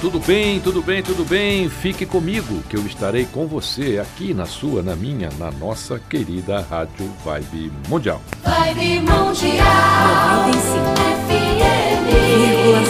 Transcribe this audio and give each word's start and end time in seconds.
Tudo 0.00 0.20
bem, 0.20 0.60
tudo 0.60 0.80
bem, 0.80 1.02
tudo 1.02 1.24
bem? 1.24 1.68
Fique 1.68 2.06
comigo 2.06 2.62
que 2.68 2.76
eu 2.76 2.86
estarei 2.86 3.26
com 3.26 3.48
você 3.48 3.98
aqui 3.98 4.32
na 4.32 4.46
sua, 4.46 4.80
na 4.80 4.94
minha, 4.94 5.28
na 5.38 5.50
nossa 5.50 5.98
querida 5.98 6.60
Rádio 6.60 7.10
Vibe 7.24 7.72
Mundial. 7.88 8.22
Vibe 8.44 9.00
Mundial 9.00 10.50
95,7. 10.52 11.28
FM 11.28 12.87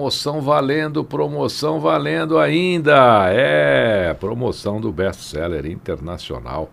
Promoção 0.00 0.40
valendo, 0.40 1.04
promoção 1.04 1.78
valendo 1.78 2.38
ainda. 2.38 3.28
É, 3.30 4.14
promoção 4.14 4.80
do 4.80 4.90
best-seller 4.90 5.66
internacional, 5.66 6.70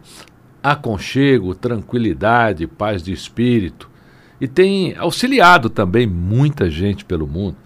aconchego, 0.63 1.53
tranquilidade, 1.53 2.65
paz 2.65 3.03
de 3.03 3.11
espírito 3.11 3.91
e 4.39 4.47
tem 4.47 4.95
auxiliado 4.97 5.69
também 5.69 6.07
muita 6.07 6.69
gente 6.69 7.05
pelo 7.05 7.27
mundo. 7.27 7.57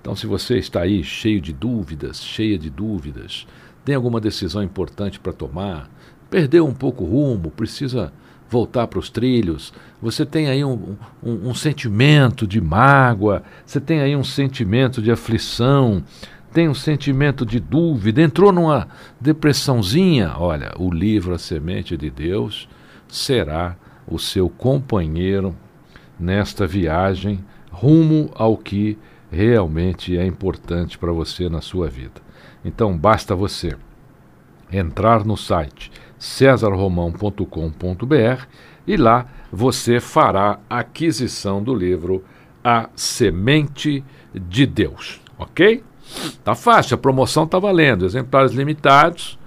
Então, 0.00 0.14
se 0.14 0.26
você 0.26 0.58
está 0.58 0.82
aí 0.82 1.02
cheio 1.02 1.40
de 1.40 1.52
dúvidas, 1.52 2.22
cheia 2.22 2.58
de 2.58 2.68
dúvidas, 2.68 3.46
tem 3.84 3.94
alguma 3.94 4.20
decisão 4.20 4.62
importante 4.62 5.18
para 5.18 5.32
tomar, 5.32 5.90
perdeu 6.30 6.66
um 6.66 6.74
pouco 6.74 7.04
o 7.04 7.06
rumo, 7.06 7.50
precisa 7.50 8.12
voltar 8.48 8.86
para 8.86 8.98
os 8.98 9.08
trilhos, 9.08 9.72
você 10.00 10.26
tem 10.26 10.48
aí 10.48 10.64
um, 10.64 10.96
um, 11.22 11.50
um, 11.50 11.54
sentimento 11.54 12.46
de 12.46 12.60
mágoa, 12.60 13.42
você 13.64 13.80
tem 13.80 14.00
aí 14.00 14.14
um 14.14 14.24
sentimento 14.24 15.00
de 15.00 15.10
aflição, 15.10 16.02
tem 16.52 16.68
um 16.68 16.74
sentimento 16.74 17.46
de 17.46 17.58
dúvida, 17.58 18.20
entrou 18.20 18.52
numa 18.52 18.88
depressãozinha, 19.20 20.34
olha, 20.36 20.72
o 20.78 20.90
livro 20.90 21.34
A 21.34 21.38
Semente 21.38 21.96
de 21.96 22.10
Deus 22.10 22.68
será 23.08 23.76
o 24.06 24.18
seu 24.18 24.48
companheiro 24.48 25.56
nesta 26.18 26.66
viagem 26.66 27.44
rumo 27.70 28.30
ao 28.34 28.56
que 28.56 28.98
realmente 29.30 30.16
é 30.16 30.26
importante 30.26 30.98
para 30.98 31.10
você 31.10 31.48
na 31.48 31.60
sua 31.60 31.88
vida. 31.88 32.20
Então 32.64 32.96
basta 32.96 33.34
você 33.34 33.76
entrar 34.70 35.24
no 35.24 35.36
site 35.36 35.90
cesarromão.com.br 36.18 38.46
e 38.86 38.96
lá 38.96 39.26
você 39.50 40.00
fará 40.00 40.60
a 40.68 40.80
aquisição 40.80 41.62
do 41.62 41.74
livro 41.74 42.24
A 42.62 42.88
Semente 42.94 44.04
de 44.34 44.66
Deus, 44.66 45.20
ok? 45.38 45.82
Tá 46.44 46.54
fácil, 46.54 46.94
a 46.94 46.98
promoção 46.98 47.46
tá 47.46 47.58
valendo, 47.58 48.04
exemplares 48.04 48.52
limitados. 48.52 49.38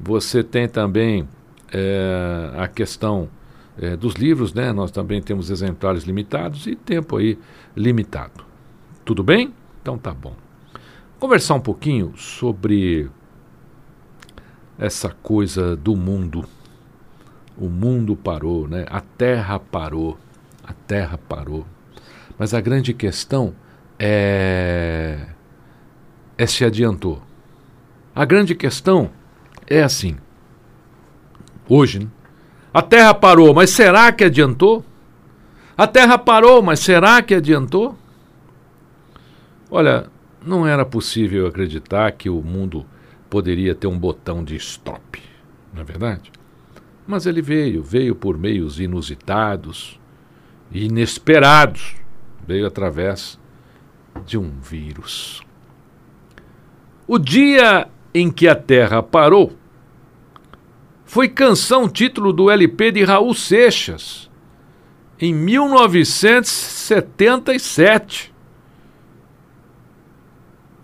Você 0.00 0.42
tem 0.42 0.68
também 0.68 1.28
é, 1.72 2.50
a 2.56 2.68
questão 2.68 3.28
é, 3.80 3.96
dos 3.96 4.14
livros, 4.14 4.54
né? 4.54 4.72
Nós 4.72 4.90
também 4.90 5.20
temos 5.20 5.50
exemplares 5.50 6.04
limitados 6.04 6.66
e 6.66 6.74
tempo 6.74 7.16
aí 7.16 7.38
limitado. 7.76 8.44
Tudo 9.04 9.22
bem? 9.22 9.52
Então 9.82 9.98
tá 9.98 10.12
bom. 10.12 10.34
Conversar 11.18 11.54
um 11.54 11.60
pouquinho 11.60 12.12
sobre 12.16 13.10
essa 14.78 15.10
coisa 15.10 15.76
do 15.76 15.96
mundo. 15.96 16.44
O 17.56 17.68
mundo 17.68 18.16
parou, 18.16 18.66
né? 18.66 18.84
A 18.88 19.00
terra 19.00 19.58
parou. 19.58 20.18
A 20.62 20.72
terra 20.72 21.18
parou. 21.18 21.66
Mas 22.38 22.52
a 22.52 22.60
grande 22.60 22.92
questão 22.92 23.54
é 23.98 25.28
é 26.36 26.46
se 26.46 26.64
adiantou. 26.64 27.22
A 28.14 28.24
grande 28.24 28.54
questão 28.54 29.10
é 29.66 29.82
assim. 29.82 30.16
Hoje, 31.68 32.00
né? 32.00 32.06
a 32.72 32.82
Terra 32.82 33.14
parou, 33.14 33.54
mas 33.54 33.70
será 33.70 34.12
que 34.12 34.24
adiantou? 34.24 34.84
A 35.76 35.86
Terra 35.86 36.18
parou, 36.18 36.62
mas 36.62 36.80
será 36.80 37.22
que 37.22 37.34
adiantou? 37.34 37.96
Olha, 39.70 40.08
não 40.44 40.66
era 40.66 40.84
possível 40.84 41.46
acreditar 41.46 42.12
que 42.12 42.28
o 42.28 42.42
mundo 42.42 42.86
poderia 43.28 43.74
ter 43.74 43.86
um 43.86 43.98
botão 43.98 44.44
de 44.44 44.54
stop, 44.56 45.20
não 45.72 45.80
é 45.80 45.84
verdade? 45.84 46.30
Mas 47.06 47.26
ele 47.26 47.42
veio, 47.42 47.82
veio 47.82 48.14
por 48.14 48.38
meios 48.38 48.78
inusitados, 48.78 49.98
inesperados, 50.70 51.96
veio 52.46 52.66
através 52.66 53.38
de 54.24 54.38
um 54.38 54.50
vírus. 54.60 55.43
O 57.06 57.18
dia 57.18 57.86
em 58.14 58.30
que 58.30 58.48
a 58.48 58.54
Terra 58.54 59.02
parou 59.02 59.52
foi 61.04 61.28
canção 61.28 61.86
título 61.86 62.32
do 62.32 62.50
LP 62.50 62.92
de 62.92 63.04
Raul 63.04 63.34
Seixas, 63.34 64.30
em 65.20 65.34
1977. 65.34 68.32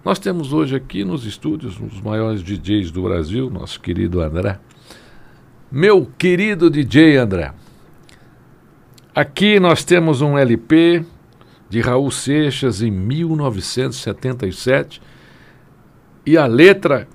Nós 0.04 0.18
temos 0.18 0.52
hoje 0.52 0.76
aqui 0.76 1.04
nos 1.04 1.24
estúdios 1.24 1.80
um 1.80 1.86
dos 1.86 2.02
maiores 2.02 2.42
DJs 2.42 2.90
do 2.90 3.02
Brasil, 3.02 3.48
nosso 3.48 3.80
querido 3.80 4.20
André. 4.20 4.60
Meu 5.72 6.04
querido 6.18 6.68
DJ 6.68 7.16
André. 7.16 7.54
Aqui 9.14 9.58
nós 9.58 9.84
temos 9.84 10.20
um 10.20 10.36
LP 10.36 11.02
de 11.68 11.80
Raul 11.80 12.10
Seixas 12.10 12.82
em 12.82 12.90
1977 12.90 15.00
e 16.30 16.38
a 16.38 16.46
letra 16.46 17.08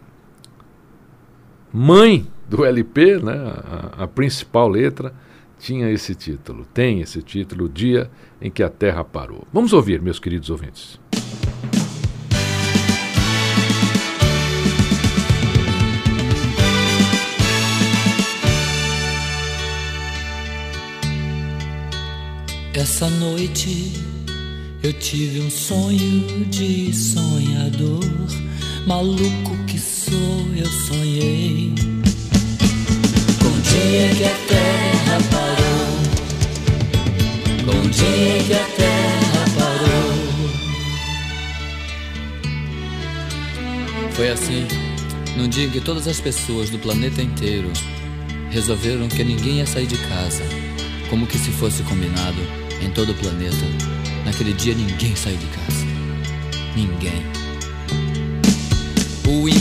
mãe 1.71 2.27
do 2.49 2.65
LP, 2.65 3.17
né, 3.19 3.33
a, 3.33 4.03
a 4.03 4.07
principal 4.07 4.67
letra, 4.67 5.13
tinha 5.57 5.89
esse 5.89 6.13
título, 6.13 6.65
tem 6.73 6.99
esse 6.99 7.21
título, 7.21 7.63
O 7.63 7.69
Dia 7.69 8.11
em 8.41 8.51
que 8.51 8.61
a 8.61 8.69
Terra 8.69 9.05
Parou. 9.05 9.47
Vamos 9.53 9.71
ouvir, 9.71 10.01
meus 10.01 10.19
queridos 10.19 10.49
ouvintes. 10.49 10.99
Essa 22.73 23.09
noite 23.11 23.93
eu 24.85 24.93
tive 24.93 25.39
um 25.39 25.49
sonho 25.49 26.45
de 26.45 26.93
sonhador, 26.93 28.03
maluco 28.85 29.55
que 29.65 29.79
sou, 29.79 30.47
eu 30.55 30.65
sonhei. 30.67 31.73
Com 33.41 33.47
o 33.47 33.61
dia 33.61 34.09
que 34.15 34.23
a 34.23 34.35
terra 34.47 35.19
parou, 35.31 35.97
com 37.65 37.87
o 37.87 37.89
dia 37.89 38.43
que 38.45 38.53
a 38.53 38.63
terra 38.75 39.45
parou. 39.57 40.15
Foi 44.11 44.29
assim, 44.29 44.67
num 45.35 45.47
dia 45.47 45.67
que 45.67 45.81
todas 45.81 46.07
as 46.07 46.21
pessoas 46.21 46.69
do 46.69 46.77
planeta 46.77 47.21
inteiro 47.21 47.71
resolveram 48.51 49.07
que 49.07 49.23
ninguém 49.23 49.57
ia 49.57 49.65
sair 49.65 49.87
de 49.87 49.97
casa, 49.97 50.43
como 51.09 51.25
que 51.25 51.39
se 51.39 51.51
fosse 51.51 51.81
combinado 51.83 52.39
em 52.81 52.91
todo 52.91 53.11
o 53.11 53.15
planeta. 53.15 53.65
Naquele 54.23 54.53
dia 54.53 54.75
ninguém 54.75 55.15
saiu 55.15 55.37
de 55.37 55.47
casa. 55.47 55.85
Ninguém. 56.75 57.44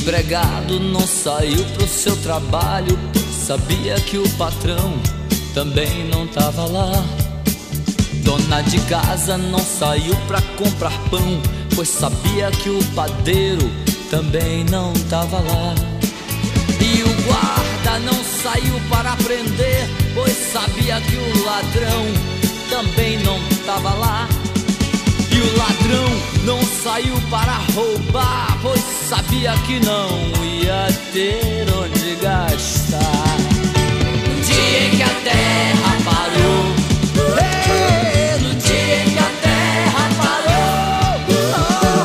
Empregado 0.04 0.78
não 0.78 1.00
saiu 1.00 1.64
pro 1.72 1.88
seu 1.88 2.14
trabalho, 2.18 2.98
sabia 3.32 3.94
que 3.94 4.18
o 4.18 4.28
patrão 4.36 4.92
também 5.54 6.06
não 6.10 6.26
tava 6.26 6.66
lá. 6.66 7.02
Dona 8.22 8.60
de 8.60 8.78
casa 8.82 9.38
não 9.38 9.60
saiu 9.60 10.14
pra 10.28 10.42
comprar 10.58 10.92
pão, 11.08 11.40
pois 11.74 11.88
sabia 11.88 12.50
que 12.50 12.68
o 12.68 12.84
padeiro 12.94 13.62
também 14.10 14.62
não 14.64 14.92
tava 15.08 15.38
lá. 15.38 15.74
E 16.78 17.02
o 17.02 17.22
guarda 17.22 17.98
não 18.00 18.22
saiu 18.42 18.78
para 18.90 19.16
prender, 19.16 19.88
pois 20.14 20.36
sabia 20.52 21.00
que 21.00 21.16
o 21.16 21.44
ladrão 21.46 22.04
também 22.68 23.20
não 23.20 23.40
tava 23.64 23.94
lá. 23.94 24.28
E 25.32 25.40
o 25.40 25.56
ladrão 25.56 26.44
não 26.44 26.62
saiu 26.62 27.14
para 27.30 27.56
roubar, 27.74 28.53
pois 28.64 28.80
sabia 28.80 29.52
que 29.66 29.78
não 29.80 30.08
ia 30.42 30.88
ter 31.12 31.66
onde 31.76 32.16
gastar. 32.16 33.36
No 34.26 34.40
dia 34.40 34.86
em 34.86 34.90
que 34.96 35.02
a 35.02 35.14
terra 35.22 35.96
parou, 36.02 36.64
no 38.40 38.54
dia 38.54 39.02
em 39.02 39.10
que 39.10 39.18
a 39.18 39.30
terra 39.42 40.08
parou, 40.16 41.20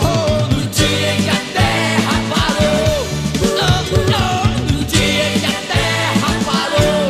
oh, 0.04 0.54
no 0.54 0.62
dia 0.70 1.14
em 1.14 1.22
que 1.24 1.30
a 1.30 1.42
terra 1.54 2.16
parou, 2.30 3.08
oh, 3.42 3.64
oh, 4.04 4.74
no 4.74 4.84
dia 4.84 5.26
em 5.30 5.40
que 5.40 5.46
a 5.46 5.58
terra 5.74 6.32
parou. 6.46 7.10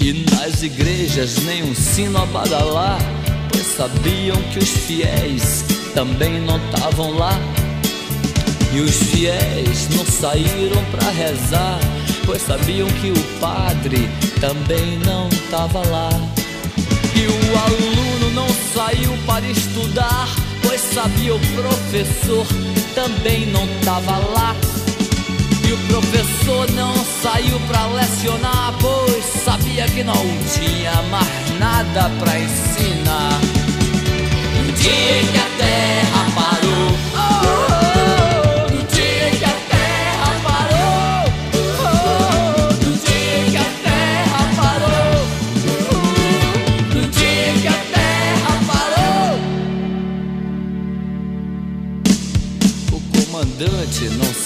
E 0.00 0.24
nas 0.30 0.62
igrejas 0.62 1.36
nem 1.44 1.62
um 1.62 1.74
sino 1.74 2.16
a 2.16 2.24
badalar, 2.24 2.98
pois 3.50 3.66
sabiam 3.66 4.40
que 4.52 4.58
os 4.58 4.70
fiéis 4.70 5.71
também 5.94 6.40
não 6.40 6.56
estavam 6.56 7.12
lá. 7.12 7.38
E 8.72 8.80
os 8.80 8.94
fiéis 8.94 9.88
não 9.94 10.04
saíram 10.04 10.82
para 10.90 11.10
rezar, 11.10 11.78
pois 12.24 12.42
sabiam 12.42 12.88
que 12.88 13.10
o 13.10 13.38
padre 13.38 14.08
também 14.40 14.98
não 15.04 15.28
estava 15.28 15.86
lá. 15.88 16.08
E 17.14 17.26
o 17.26 17.58
aluno 17.58 18.30
não 18.34 18.48
saiu 18.74 19.12
para 19.26 19.44
estudar, 19.46 20.28
pois 20.62 20.80
sabia 20.80 21.34
o 21.34 21.40
professor 21.54 22.46
também 22.94 23.46
não 23.46 23.64
estava 23.64 24.16
lá. 24.18 24.56
E 25.68 25.72
o 25.72 25.78
professor 25.88 26.70
não 26.72 26.94
saiu 27.22 27.60
pra 27.68 27.86
lecionar, 27.86 28.74
pois 28.80 29.24
sabia 29.44 29.86
que 29.86 30.02
não 30.02 30.14
tinha 30.54 31.02
mais 31.10 31.58
nada 31.60 32.10
pra 32.18 32.38
ensinar. 32.38 33.61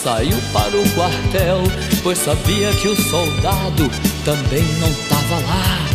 Saiu 0.06 0.40
para 0.52 0.76
o 0.76 0.88
quartel, 0.90 1.62
pois 2.04 2.16
sabia 2.16 2.70
que 2.80 2.86
o 2.86 2.94
soldado 2.94 3.90
também 4.24 4.62
não 4.78 4.92
tava 5.08 5.34
lá. 5.44 5.85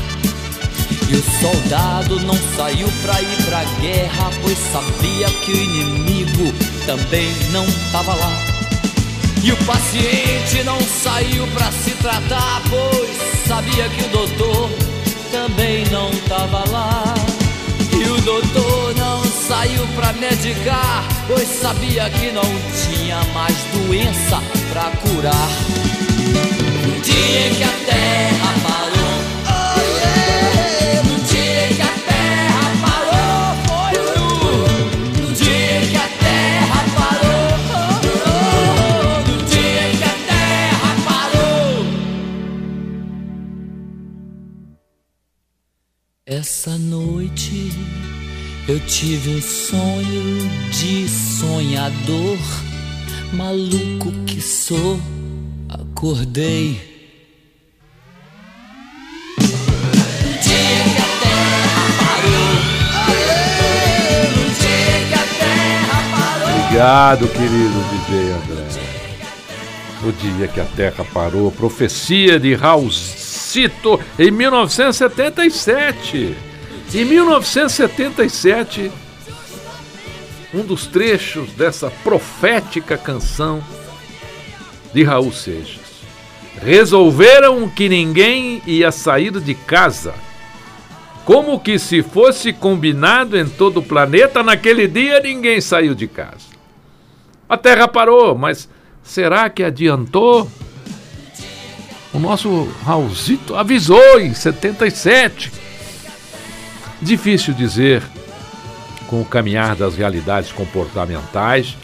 E 1.12 1.16
o 1.16 1.24
soldado 1.42 2.22
não 2.22 2.38
saiu 2.56 2.88
pra 3.02 3.22
ir 3.22 3.44
pra 3.44 3.66
guerra, 3.82 4.30
pois 4.42 4.58
sabia 4.72 5.28
que 5.44 5.52
o 5.52 5.62
inimigo 5.62 6.54
também 6.86 7.36
não 7.52 7.66
tava 7.92 8.14
lá. 8.14 8.32
E 9.44 9.52
o 9.52 9.58
paciente 9.66 10.64
não 10.64 10.80
saiu 10.80 11.46
pra 11.48 11.70
se 11.72 11.92
tratar, 11.96 12.62
pois 12.70 13.10
sabia 13.46 13.90
que 13.90 14.06
o 14.06 14.10
doutor 14.10 14.70
também 15.32 15.84
não 15.92 16.12
tava 16.30 16.64
lá. 16.70 17.14
E 17.92 18.04
o 18.10 18.22
doutor 18.22 18.96
não 18.96 19.22
saiu 19.26 19.86
pra 19.96 20.14
medicar, 20.14 21.04
pois 21.28 21.48
sabia 21.48 22.10
que 22.10 22.32
não 22.32 22.42
tinha 22.86 23.22
mais 23.34 23.58
doença 23.74 24.42
pra 24.70 24.92
curar. 25.02 25.50
No 26.86 27.02
dia 27.02 27.48
em 27.48 27.56
que 27.56 27.64
a 27.64 27.74
terra 27.86 28.54
parou, 28.64 29.01
eu 48.72 48.80
tive 48.80 49.30
um 49.32 49.42
sonho 49.42 50.50
de 50.72 51.10
sonhador, 51.10 52.38
maluco 53.34 54.10
que 54.26 54.40
sou, 54.40 54.98
acordei. 55.68 56.80
No 59.42 59.48
dia 60.40 60.86
que 60.86 61.02
a 61.02 61.08
terra 61.20 61.92
parou, 62.00 62.54
no 64.38 64.46
dia 64.56 65.04
que 65.10 65.16
a 65.16 65.26
terra 65.38 66.00
parou. 66.16 66.64
Obrigado, 66.64 67.28
querido 67.28 67.84
DJ 67.92 68.32
André. 68.32 68.64
O 70.04 70.12
dia 70.14 70.48
que 70.48 70.60
a 70.62 70.66
Terra 70.66 71.06
parou, 71.14 71.52
profecia 71.52 72.40
de 72.40 72.56
Raulzito 72.56 74.00
em 74.18 74.32
1977. 74.32 76.51
Em 76.94 77.06
1977, 77.06 78.92
um 80.54 80.62
dos 80.62 80.86
trechos 80.88 81.50
dessa 81.54 81.90
profética 81.90 82.98
canção 82.98 83.64
de 84.94 85.02
Raul 85.02 85.32
Seixas. 85.32 85.80
Resolveram 86.62 87.70
que 87.70 87.88
ninguém 87.88 88.62
ia 88.68 88.92
sair 88.92 89.32
de 89.40 89.56
casa. 89.56 90.14
Como 91.24 91.62
que 91.62 91.80
se 91.80 92.04
fosse 92.04 92.52
combinado 92.52 93.38
em 93.38 93.48
todo 93.48 93.78
o 93.78 93.84
planeta, 93.84 94.44
naquele 94.44 94.86
dia 94.86 95.22
ninguém 95.22 95.62
saiu 95.62 95.96
de 95.96 96.08
casa. 96.10 96.52
A 97.48 97.56
Terra 97.56 97.88
parou, 97.88 98.38
mas 98.38 98.68
será 99.02 99.50
que 99.50 99.64
adiantou? 99.64 100.52
O 102.14 102.20
nosso 102.20 102.66
Raulzito 102.84 103.56
avisou 103.56 104.20
em 104.20 104.34
77. 104.34 105.61
Difícil 107.02 107.54
dizer, 107.54 108.04
com 109.08 109.22
o 109.22 109.26
caminhar 109.26 109.76
das 109.76 109.96
realidades 109.96 110.52
comportamentais, 110.52 111.76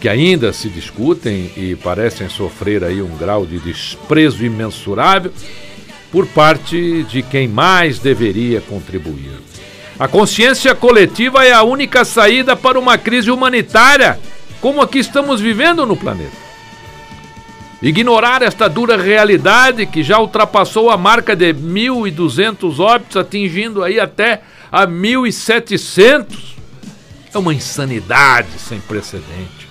que 0.00 0.08
ainda 0.08 0.52
se 0.52 0.68
discutem 0.68 1.50
e 1.56 1.76
parecem 1.76 2.28
sofrer 2.28 2.82
aí 2.82 3.02
um 3.02 3.16
grau 3.16 3.44
de 3.44 3.58
desprezo 3.58 4.44
imensurável 4.44 5.32
por 6.10 6.26
parte 6.26 7.02
de 7.04 7.22
quem 7.22 7.48
mais 7.48 7.98
deveria 7.98 8.60
contribuir. 8.60 9.32
A 9.98 10.08
consciência 10.08 10.74
coletiva 10.74 11.44
é 11.44 11.52
a 11.52 11.62
única 11.62 12.04
saída 12.04 12.54
para 12.54 12.78
uma 12.78 12.96
crise 12.96 13.30
humanitária 13.30 14.18
como 14.60 14.80
a 14.80 14.88
que 14.88 14.98
estamos 14.98 15.40
vivendo 15.40 15.86
no 15.86 15.96
planeta. 15.96 16.45
Ignorar 17.82 18.42
esta 18.42 18.68
dura 18.68 18.96
realidade 18.96 19.84
que 19.86 20.02
já 20.02 20.18
ultrapassou 20.18 20.90
a 20.90 20.96
marca 20.96 21.36
de 21.36 21.52
1.200 21.52 22.78
óbitos, 22.78 23.16
atingindo 23.16 23.82
aí 23.82 24.00
até 24.00 24.40
a 24.72 24.86
1.700, 24.86 26.56
é 27.32 27.38
uma 27.38 27.52
insanidade 27.52 28.58
sem 28.58 28.80
precedente. 28.80 29.66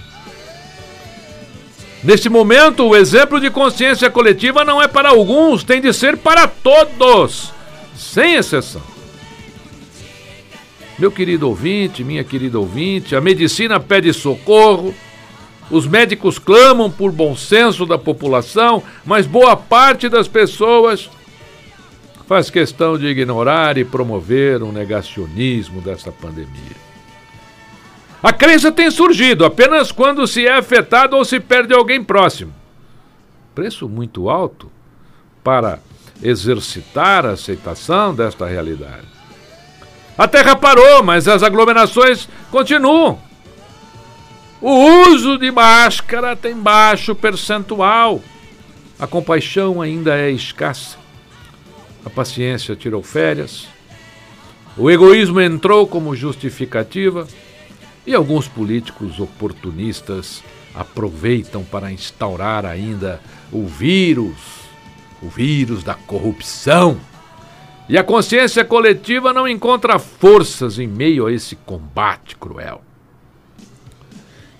Neste 2.04 2.30
momento, 2.30 2.84
o 2.86 2.96
exemplo 2.96 3.40
de 3.40 3.50
consciência 3.50 4.12
coletiva 4.12 4.64
não 4.64 4.80
é 4.80 4.88
para 4.88 5.10
alguns, 5.10 5.64
tem 5.64 5.82
de 5.82 5.92
ser 5.92 6.18
para 6.18 6.48
todos, 6.48 7.52
sem 7.98 8.36
exceção. 8.36 8.84
Meu 11.00 11.12
querido 11.12 11.50
ouvinte, 11.50 12.04
minha 12.04 12.24
querida 12.24 12.60
ouvinte, 12.60 13.16
a 13.16 13.22
medicina 13.22 13.80
pede 13.80 14.14
socorro, 14.14 14.94
os 15.70 15.88
médicos 15.88 16.38
clamam 16.38 16.92
por 16.92 17.12
bom 17.12 17.36
senso 17.36 17.86
da 17.86 17.98
população, 17.98 18.84
mas 19.04 19.26
boa 19.26 19.56
parte 19.58 20.08
das 20.08 20.28
pessoas 20.28 21.10
faz 22.28 22.50
questão 22.50 22.98
de 22.98 23.08
ignorar 23.08 23.78
e 23.78 23.86
promover 23.86 24.64
um 24.64 24.72
negacionismo 24.72 25.82
dessa 25.82 26.12
pandemia. 26.12 26.86
A 28.22 28.34
crença 28.34 28.72
tem 28.72 28.90
surgido 28.90 29.46
apenas 29.46 29.92
quando 29.92 30.26
se 30.26 30.48
é 30.48 30.58
afetado 30.58 31.16
ou 31.16 31.24
se 31.24 31.40
perde 31.40 31.74
alguém 31.74 32.04
próximo. 32.04 32.54
Preço 33.54 33.88
muito 33.88 34.30
alto 34.30 34.72
para 35.44 35.80
exercitar 36.24 37.26
a 37.26 37.32
aceitação 37.32 38.16
desta 38.16 38.48
realidade. 38.48 39.06
A 40.18 40.28
terra 40.28 40.56
parou, 40.56 41.04
mas 41.04 41.28
as 41.28 41.44
aglomerações 41.44 42.28
continuam. 42.50 43.20
O 44.62 45.10
uso 45.10 45.38
de 45.38 45.52
máscara 45.52 46.36
tem 46.36 46.56
baixo 46.56 47.14
percentual. 47.14 48.22
A 48.98 49.06
compaixão 49.06 49.82
ainda 49.82 50.18
é 50.18 50.32
escassa. 50.32 50.98
A 52.06 52.10
paciência 52.10 52.76
tirou 52.76 53.04
férias. 53.04 53.68
O 54.78 54.90
egoísmo 54.90 55.42
entrou 55.42 55.86
como 55.86 56.16
justificativa. 56.16 57.28
E 58.08 58.16
alguns 58.16 58.48
políticos 58.48 59.20
oportunistas 59.20 60.42
aproveitam 60.74 61.64
para 61.64 61.92
instaurar 61.92 62.66
ainda 62.66 63.20
o 63.52 63.66
vírus, 63.66 64.38
o 65.22 65.28
vírus 65.28 65.84
da 65.84 65.96
corrupção. 65.96 66.98
E 67.90 67.98
a 67.98 68.04
consciência 68.04 68.64
coletiva 68.64 69.34
não 69.34 69.48
encontra 69.48 70.00
forças 70.00 70.80
em 70.80 70.88
meio 70.88 71.28
a 71.28 71.32
esse 71.32 71.56
combate 71.56 72.36
cruel. 72.36 72.82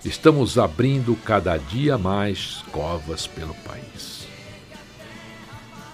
Estamos 0.06 0.56
abrindo 0.56 1.16
cada 1.24 1.56
dia 1.56 1.98
mais 1.98 2.62
covas 2.70 3.26
pelo 3.26 3.54
país. 3.54 4.28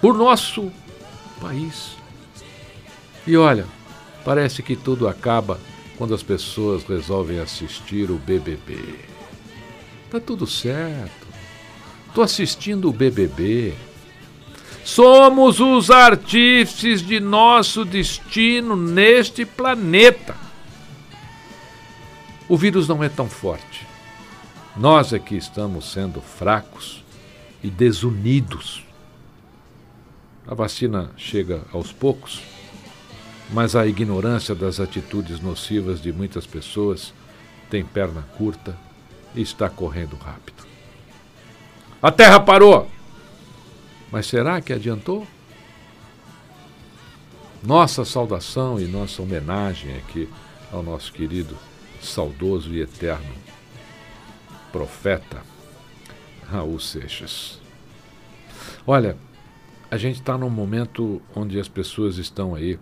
Por 0.03 0.15
nosso 0.15 0.71
país. 1.41 1.97
E 3.27 3.39
olha, 3.39 3.65
parece 4.23 4.63
que 4.63 4.77
tudo 4.77 5.09
acaba 5.09 5.59
quando 5.97 6.13
as 6.13 6.23
pessoas 6.23 6.85
resolvem 6.85 7.41
assistir 7.41 8.11
o 8.11 8.19
BBB. 8.19 8.97
Tá 10.11 10.21
tudo 10.21 10.47
certo. 10.47 11.27
Tô 12.15 12.21
assistindo 12.21 12.91
o 12.91 12.93
BBB. 12.93 13.73
Somos 14.85 15.59
os 15.59 15.91
artífices 15.91 17.01
de 17.01 17.19
nosso 17.19 17.83
destino 17.83 18.77
neste 18.77 19.47
planeta. 19.47 20.37
O 22.47 22.59
vírus 22.59 22.87
não 22.87 23.03
é 23.03 23.09
tão 23.09 23.27
forte. 23.27 23.92
Nós 24.77 25.13
é 25.13 25.19
que 25.19 25.37
estamos 25.37 25.93
sendo 25.93 26.21
fracos 26.21 27.05
e 27.63 27.71
desunidos. 27.71 28.85
A 30.47 30.55
vacina 30.55 31.11
chega 31.17 31.63
aos 31.73 31.93
poucos 31.93 32.43
mas 33.53 33.77
a 33.77 33.87
ignorância 33.87 34.55
das 34.55 34.81
atitudes 34.81 35.41
nocivas 35.41 36.01
de 36.01 36.11
muitas 36.11 36.47
pessoas 36.47 37.13
tem 37.71 37.85
perna 37.85 38.23
curta 38.37 38.77
e 39.35 39.43
está 39.43 39.69
correndo 39.69 40.17
rápido. 40.17 40.67
A 42.01 42.11
Terra 42.11 42.41
parou! 42.41 42.91
Mas 44.11 44.27
será 44.27 44.61
que 44.61 44.73
adiantou? 44.73 45.27
Nossa 47.63 48.05
saudação 48.05 48.81
e 48.81 48.87
nossa 48.87 49.23
homenagem 49.23 49.97
aqui 49.97 50.29
ao 50.73 50.83
nosso 50.83 51.13
querido, 51.13 51.57
saudoso 52.01 52.75
e 52.75 52.81
eterno 52.81 53.33
profeta 54.73 55.43
Raul 56.49 56.81
Seixas. 56.81 57.61
Olha, 58.87 59.17
a 59.91 59.97
gente 59.99 60.21
está 60.21 60.39
num 60.39 60.49
momento 60.49 61.21
onde 61.37 61.61
as 61.61 61.69
pessoas 61.69 62.17
estão 62.17 62.55
aí 62.55 62.81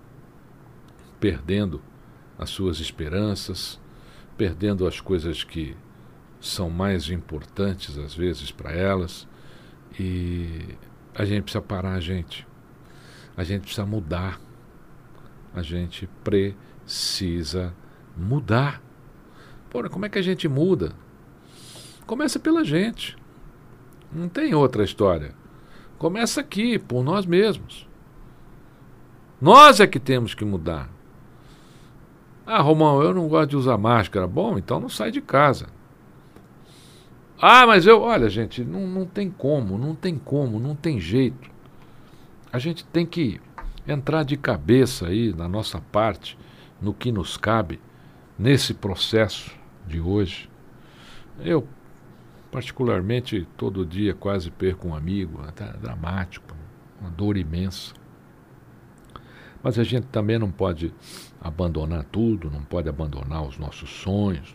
perdendo 1.18 1.82
as 2.38 2.48
suas 2.50 2.78
esperanças, 2.78 3.78
perdendo 4.38 4.86
as 4.86 5.00
coisas 5.00 5.42
que 5.44 5.76
são 6.40 6.70
mais 6.70 7.10
importantes 7.10 7.98
às 7.98 8.14
vezes 8.14 8.50
para 8.50 8.72
elas. 8.72 9.28
E 9.98 10.76
a 11.14 11.24
gente 11.24 11.42
precisa 11.42 11.60
parar, 11.60 11.94
a 11.94 12.00
gente. 12.00 12.46
A 13.36 13.42
gente 13.44 13.62
precisa 13.62 13.84
mudar. 13.84 14.40
A 15.52 15.62
gente 15.62 16.08
precisa 16.24 17.74
mudar. 18.16 18.80
Porra, 19.68 19.90
como 19.90 20.06
é 20.06 20.08
que 20.08 20.18
a 20.18 20.22
gente 20.22 20.48
muda? 20.48 20.94
Começa 22.10 22.40
pela 22.40 22.64
gente. 22.64 23.16
Não 24.12 24.28
tem 24.28 24.52
outra 24.52 24.82
história. 24.82 25.32
Começa 25.96 26.40
aqui, 26.40 26.76
por 26.76 27.04
nós 27.04 27.24
mesmos. 27.24 27.88
Nós 29.40 29.78
é 29.78 29.86
que 29.86 30.00
temos 30.00 30.34
que 30.34 30.44
mudar. 30.44 30.90
Ah, 32.44 32.60
Romão, 32.60 33.00
eu 33.00 33.14
não 33.14 33.28
gosto 33.28 33.50
de 33.50 33.56
usar 33.56 33.78
máscara. 33.78 34.26
Bom, 34.26 34.58
então 34.58 34.80
não 34.80 34.88
sai 34.88 35.12
de 35.12 35.20
casa. 35.20 35.68
Ah, 37.40 37.64
mas 37.64 37.86
eu. 37.86 38.00
Olha, 38.02 38.28
gente, 38.28 38.64
não, 38.64 38.88
não 38.88 39.06
tem 39.06 39.30
como, 39.30 39.78
não 39.78 39.94
tem 39.94 40.18
como, 40.18 40.58
não 40.58 40.74
tem 40.74 40.98
jeito. 40.98 41.48
A 42.52 42.58
gente 42.58 42.84
tem 42.86 43.06
que 43.06 43.40
entrar 43.86 44.24
de 44.24 44.36
cabeça 44.36 45.06
aí 45.06 45.32
na 45.32 45.48
nossa 45.48 45.80
parte, 45.92 46.36
no 46.82 46.92
que 46.92 47.12
nos 47.12 47.36
cabe, 47.36 47.80
nesse 48.36 48.74
processo 48.74 49.56
de 49.86 50.00
hoje. 50.00 50.50
Eu, 51.38 51.68
particularmente, 52.50 53.46
todo 53.56 53.86
dia 53.86 54.14
quase 54.14 54.50
perco 54.50 54.88
um 54.88 54.94
amigo, 54.94 55.40
até 55.46 55.72
dramático, 55.74 56.54
uma 57.00 57.10
dor 57.10 57.36
imensa. 57.36 57.94
Mas 59.62 59.78
a 59.78 59.84
gente 59.84 60.06
também 60.06 60.38
não 60.38 60.50
pode 60.50 60.92
abandonar 61.40 62.04
tudo, 62.04 62.50
não 62.50 62.64
pode 62.64 62.88
abandonar 62.88 63.42
os 63.42 63.58
nossos 63.58 63.90
sonhos. 63.90 64.54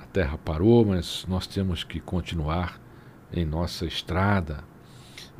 A 0.00 0.06
terra 0.06 0.38
parou, 0.38 0.84
mas 0.84 1.26
nós 1.28 1.46
temos 1.46 1.82
que 1.84 2.00
continuar 2.00 2.80
em 3.32 3.44
nossa 3.44 3.84
estrada, 3.84 4.64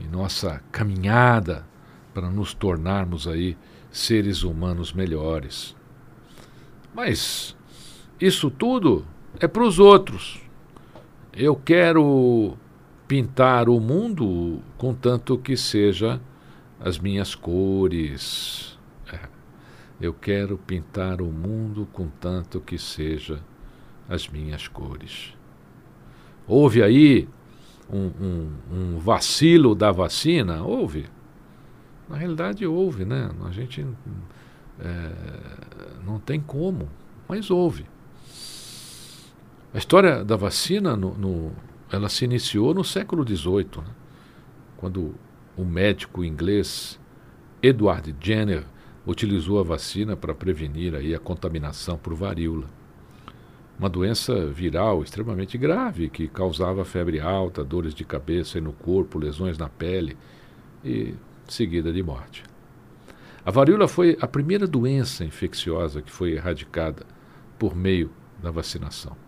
em 0.00 0.08
nossa 0.08 0.60
caminhada 0.72 1.66
para 2.12 2.30
nos 2.30 2.52
tornarmos 2.52 3.28
aí 3.28 3.56
seres 3.90 4.42
humanos 4.42 4.92
melhores. 4.92 5.76
Mas 6.94 7.56
isso 8.20 8.50
tudo 8.50 9.06
é 9.38 9.46
para 9.46 9.62
os 9.62 9.78
outros. 9.78 10.40
Eu 11.34 11.56
quero 11.56 12.56
pintar 13.08 13.68
o 13.68 13.80
mundo 13.80 14.60
contanto 14.76 15.38
que 15.38 15.56
seja 15.56 16.20
as 16.78 16.98
minhas 16.98 17.34
cores, 17.34 18.78
eu 20.02 20.12
quero 20.12 20.58
pintar 20.58 21.22
o 21.22 21.26
mundo 21.26 21.88
contanto 21.92 22.60
que 22.60 22.76
seja 22.76 23.40
as 24.08 24.28
minhas 24.28 24.66
cores. 24.66 25.32
Houve 26.44 26.82
aí 26.82 27.28
um, 27.88 28.10
um, 28.20 28.52
um 28.72 28.98
vacilo 28.98 29.76
da 29.76 29.92
vacina? 29.92 30.62
Houve. 30.64 31.06
Na 32.08 32.16
realidade, 32.16 32.66
houve, 32.66 33.04
né? 33.04 33.30
A 33.44 33.50
gente 33.52 33.86
é, 34.80 35.12
não 36.04 36.18
tem 36.18 36.40
como, 36.40 36.88
mas 37.28 37.48
houve. 37.48 37.86
A 39.74 39.78
história 39.78 40.22
da 40.22 40.36
vacina, 40.36 40.94
no, 40.94 41.14
no, 41.14 41.52
ela 41.90 42.10
se 42.10 42.26
iniciou 42.26 42.74
no 42.74 42.84
século 42.84 43.26
XVIII, 43.26 43.78
né? 43.78 43.94
quando 44.76 45.14
o 45.56 45.64
médico 45.64 46.22
inglês 46.22 47.00
Edward 47.62 48.14
Jenner 48.20 48.64
utilizou 49.06 49.58
a 49.58 49.62
vacina 49.62 50.14
para 50.14 50.34
prevenir 50.34 50.94
aí 50.94 51.14
a 51.14 51.18
contaminação 51.18 51.96
por 51.96 52.12
varíola. 52.12 52.66
Uma 53.78 53.88
doença 53.88 54.46
viral 54.48 55.02
extremamente 55.02 55.56
grave 55.56 56.10
que 56.10 56.28
causava 56.28 56.84
febre 56.84 57.18
alta, 57.18 57.64
dores 57.64 57.94
de 57.94 58.04
cabeça 58.04 58.58
e 58.58 58.60
no 58.60 58.74
corpo, 58.74 59.18
lesões 59.18 59.56
na 59.56 59.70
pele 59.70 60.18
e 60.84 61.14
seguida 61.48 61.90
de 61.90 62.02
morte. 62.02 62.44
A 63.42 63.50
varíola 63.50 63.88
foi 63.88 64.18
a 64.20 64.28
primeira 64.28 64.66
doença 64.66 65.24
infecciosa 65.24 66.02
que 66.02 66.12
foi 66.12 66.32
erradicada 66.32 67.06
por 67.58 67.74
meio 67.74 68.10
da 68.42 68.50
vacinação. 68.50 69.21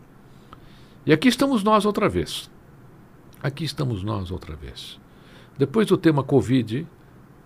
E 1.07 1.13
aqui 1.13 1.29
estamos 1.29 1.63
nós 1.63 1.85
outra 1.85 2.09
vez. 2.09 2.51
aqui 3.43 3.63
estamos 3.63 4.03
nós 4.03 4.31
outra 4.31 4.57
vez. 4.57 4.99
Depois 5.59 5.87
do 5.87 5.99
tema 5.99 6.25
Covid, 6.25 6.87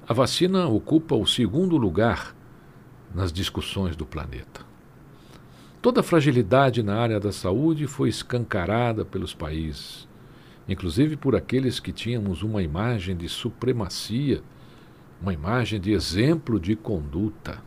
a 0.07 0.15
vacina 0.15 0.69
ocupa 0.69 1.17
o 1.17 1.27
segundo 1.27 1.77
lugar 1.77 2.37
nas 3.13 3.33
discussões 3.33 3.97
do 3.97 4.07
planeta. 4.07 4.61
Toda 5.83 6.01
a 6.01 6.05
fragilidade 6.05 6.85
na 6.85 7.01
área 7.01 7.19
da 7.19 7.33
saúde 7.33 7.89
foi 7.89 8.09
escancarada 8.09 9.05
pelos 9.05 9.35
países, 9.35 10.07
inclusive 10.69 11.17
por 11.17 11.35
aqueles 11.35 11.81
que 11.81 11.91
tínhamos 11.91 12.45
uma 12.45 12.63
imagem 12.63 13.17
de 13.17 13.29
supremacia, 13.29 14.41
uma 15.21 15.35
imagem 15.35 15.81
de 15.81 15.91
exemplo 15.91 16.61
de 16.61 16.77
conduta. 16.77 17.61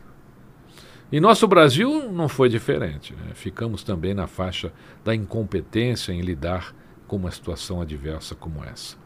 E 1.12 1.20
nosso 1.20 1.46
Brasil 1.46 2.10
não 2.10 2.26
foi 2.26 2.48
diferente. 2.48 3.14
Né? 3.14 3.34
Ficamos 3.34 3.84
também 3.84 4.14
na 4.14 4.26
faixa 4.26 4.72
da 5.04 5.14
incompetência 5.14 6.10
em 6.10 6.22
lidar 6.22 6.74
com 7.06 7.16
uma 7.16 7.30
situação 7.30 7.82
adversa 7.82 8.34
como 8.34 8.64
essa. 8.64 8.96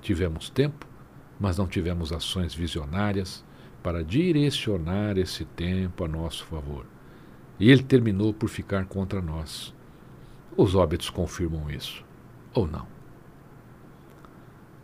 Tivemos 0.00 0.48
tempo, 0.48 0.86
mas 1.40 1.58
não 1.58 1.66
tivemos 1.66 2.12
ações 2.12 2.54
visionárias 2.54 3.44
para 3.82 4.04
direcionar 4.04 5.18
esse 5.18 5.44
tempo 5.44 6.04
a 6.04 6.08
nosso 6.08 6.44
favor. 6.44 6.86
E 7.58 7.68
ele 7.72 7.82
terminou 7.82 8.32
por 8.32 8.48
ficar 8.48 8.86
contra 8.86 9.20
nós. 9.20 9.74
Os 10.56 10.76
óbitos 10.76 11.10
confirmam 11.10 11.68
isso, 11.68 12.04
ou 12.54 12.68
não? 12.68 12.86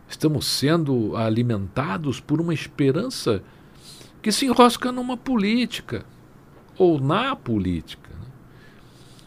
Estamos 0.09 0.45
sendo 0.45 1.15
alimentados 1.15 2.19
por 2.19 2.41
uma 2.41 2.53
esperança 2.53 3.41
que 4.21 4.31
se 4.31 4.45
enrosca 4.45 4.91
numa 4.91 5.15
política, 5.15 6.03
ou 6.79 6.99
na 6.99 7.35
política. 7.35 8.09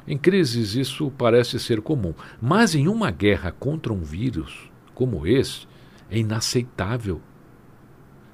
Em 0.09 0.18
crises, 0.18 0.75
isso 0.75 1.12
parece 1.16 1.61
ser 1.61 1.80
comum, 1.80 2.12
mas 2.40 2.75
em 2.75 2.88
uma 2.88 3.11
guerra 3.11 3.52
contra 3.52 3.92
um 3.92 4.00
vírus 4.00 4.71
como 4.94 5.26
esse, 5.26 5.66
é 6.11 6.18
inaceitável. 6.18 7.21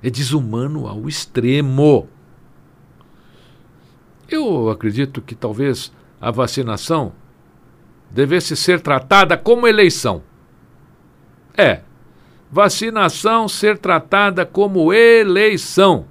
É 0.02 0.08
desumano 0.08 0.86
ao 0.86 1.08
extremo. 1.08 2.08
Eu 4.28 4.70
acredito 4.70 5.20
que 5.20 5.34
talvez 5.34 5.92
a 6.20 6.30
vacinação 6.30 7.12
devesse 8.10 8.56
ser 8.56 8.80
tratada 8.80 9.36
como 9.36 9.66
eleição. 9.66 10.22
É, 11.56 11.82
vacinação 12.50 13.48
ser 13.48 13.78
tratada 13.78 14.46
como 14.46 14.92
eleição. 14.92 16.06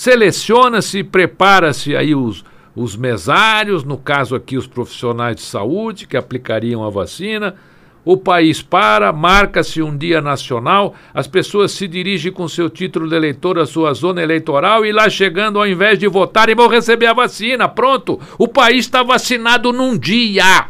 Seleciona-se 0.00 1.04
prepara-se 1.04 1.94
aí 1.94 2.14
os, 2.14 2.42
os 2.74 2.96
mesários, 2.96 3.84
no 3.84 3.98
caso 3.98 4.34
aqui 4.34 4.56
os 4.56 4.66
profissionais 4.66 5.36
de 5.36 5.42
saúde 5.42 6.06
que 6.06 6.16
aplicariam 6.16 6.82
a 6.82 6.88
vacina. 6.88 7.54
O 8.02 8.16
país 8.16 8.62
para, 8.62 9.12
marca-se 9.12 9.82
um 9.82 9.94
dia 9.94 10.22
nacional, 10.22 10.94
as 11.12 11.26
pessoas 11.26 11.72
se 11.72 11.86
dirigem 11.86 12.32
com 12.32 12.48
seu 12.48 12.70
título 12.70 13.10
de 13.10 13.14
eleitor 13.14 13.58
à 13.58 13.66
sua 13.66 13.92
zona 13.92 14.22
eleitoral 14.22 14.86
e 14.86 14.90
lá 14.90 15.10
chegando, 15.10 15.58
ao 15.58 15.66
invés 15.66 15.98
de 15.98 16.08
votarem, 16.08 16.54
vão 16.54 16.66
receber 16.66 17.04
a 17.04 17.12
vacina. 17.12 17.68
Pronto, 17.68 18.18
o 18.38 18.48
país 18.48 18.86
está 18.86 19.02
vacinado 19.02 19.70
num 19.70 19.98
dia. 19.98 20.68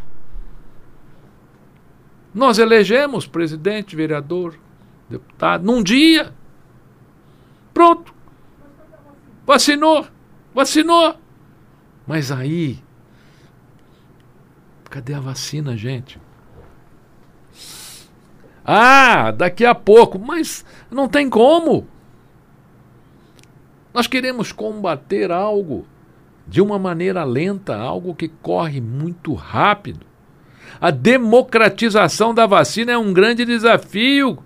Nós 2.34 2.58
elegemos 2.58 3.28
presidente, 3.28 3.94
vereador, 3.94 4.56
deputado, 5.08 5.64
num 5.64 5.84
dia. 5.84 6.32
Pronto. 7.72 8.18
Vacinou, 9.46 10.06
vacinou. 10.54 11.16
Mas 12.06 12.30
aí, 12.30 12.78
cadê 14.88 15.14
a 15.14 15.20
vacina, 15.20 15.76
gente? 15.76 16.20
Ah, 18.64 19.30
daqui 19.30 19.64
a 19.64 19.74
pouco, 19.74 20.18
mas 20.18 20.64
não 20.90 21.08
tem 21.08 21.28
como. 21.28 21.86
Nós 23.92 24.06
queremos 24.06 24.52
combater 24.52 25.32
algo 25.32 25.86
de 26.46 26.60
uma 26.60 26.78
maneira 26.78 27.24
lenta, 27.24 27.76
algo 27.76 28.14
que 28.14 28.28
corre 28.28 28.80
muito 28.80 29.34
rápido. 29.34 30.06
A 30.80 30.90
democratização 30.90 32.32
da 32.32 32.46
vacina 32.46 32.92
é 32.92 32.98
um 32.98 33.12
grande 33.12 33.44
desafio 33.44 34.38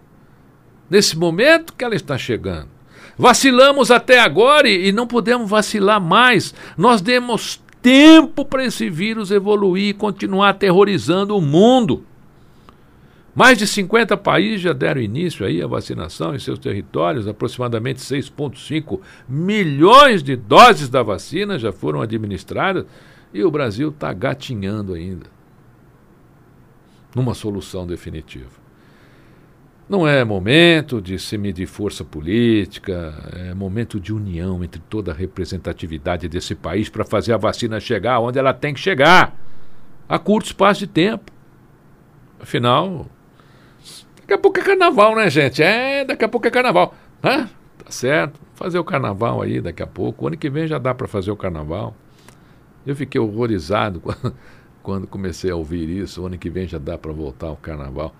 nesse 0.89 1.17
momento 1.17 1.75
que 1.75 1.85
ela 1.85 1.95
está 1.95 2.17
chegando. 2.17 2.74
Vacilamos 3.17 3.91
até 3.91 4.19
agora 4.21 4.69
e 4.69 4.91
não 4.93 5.07
podemos 5.07 5.49
vacilar 5.49 6.01
mais. 6.01 6.55
Nós 6.77 7.01
demos 7.01 7.63
tempo 7.81 8.45
para 8.45 8.65
esse 8.65 8.89
vírus 8.89 9.31
evoluir 9.31 9.91
e 9.91 9.95
continuar 9.95 10.51
aterrorizando 10.51 11.37
o 11.37 11.41
mundo. 11.41 12.05
Mais 13.35 13.59
de 13.59 13.67
50 13.67 14.17
países 14.17 14.61
já 14.61 14.73
deram 14.73 15.01
início 15.01 15.45
aí 15.45 15.61
à 15.61 15.67
vacinação 15.67 16.35
em 16.35 16.39
seus 16.39 16.59
territórios, 16.59 17.27
aproximadamente 17.27 18.01
6,5 18.01 19.01
milhões 19.29 20.23
de 20.23 20.37
doses 20.37 20.89
da 20.89 21.03
vacina 21.03 21.59
já 21.59 21.73
foram 21.73 22.01
administradas 22.01 22.87
e 23.33 23.43
o 23.43 23.51
Brasil 23.51 23.89
está 23.89 24.13
gatinhando 24.13 24.95
ainda 24.95 25.27
numa 27.15 27.35
solução 27.35 27.87
definitiva. 27.87 28.64
Não 29.89 30.09
é 30.09 30.25
momento 30.25 31.01
de 31.01 31.19
se 31.19 31.37
medir 31.37 31.67
força 31.67 32.05
política, 32.05 33.15
é 33.35 33.55
momento 33.55 34.01
de 34.01 34.13
união 34.13 34.65
entre 34.65 34.81
toda 34.89 35.13
a 35.13 35.15
representatividade 35.15 36.29
desse 36.29 36.55
país 36.55 36.89
para 36.89 37.05
fazer 37.05 37.35
a 37.35 37.37
vacina 37.37 37.79
chegar 37.79 38.19
onde 38.21 38.39
ela 38.39 38.55
tem 38.55 38.73
que 38.73 38.81
chegar, 38.81 39.37
a 40.09 40.19
curto 40.19 40.47
espaço 40.47 40.81
de 40.81 40.87
tempo. 40.87 41.31
Afinal, 42.41 43.07
Daqui 44.25 44.33
a 44.33 44.39
pouco 44.39 44.59
é 44.59 44.63
carnaval, 44.63 45.15
né, 45.15 45.29
gente? 45.29 45.63
É, 45.63 46.03
daqui 46.03 46.25
a 46.25 46.29
pouco 46.29 46.47
é 46.47 46.51
carnaval. 46.51 46.95
Hã? 47.23 47.47
Tá 47.77 47.91
certo. 47.91 48.41
Fazer 48.55 48.79
o 48.79 48.85
carnaval 48.85 49.43
aí 49.43 49.61
daqui 49.61 49.83
a 49.83 49.87
pouco. 49.87 50.25
O 50.25 50.29
ano 50.29 50.37
que 50.39 50.49
vem 50.49 50.67
já 50.67 50.79
dá 50.79 50.95
para 50.95 51.07
fazer 51.07 51.31
o 51.31 51.37
carnaval. 51.37 51.95
Eu 52.87 52.97
fiquei 52.97 53.21
horrorizado 53.21 54.01
quando, 54.83 55.07
comecei 55.07 55.51
a 55.51 55.57
ouvir 55.57 55.91
isso. 55.91 56.23
O 56.23 56.27
ano 56.27 56.39
que 56.39 56.49
vem 56.49 56.67
já 56.67 56.79
dá 56.79 56.97
para 56.97 57.13
voltar 57.13 57.49
ao 57.49 57.57
carnaval. 57.57 58.15